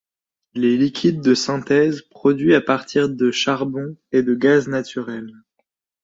[0.55, 5.31] Les liquides de synthèse produits à partir de charbon et de gaz naturel.